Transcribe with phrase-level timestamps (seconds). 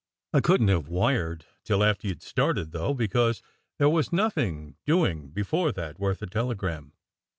[0.33, 3.43] I couldn t have wired till after you d started, though, because
[3.77, 6.93] there was nothing doing before that, worth a telegram.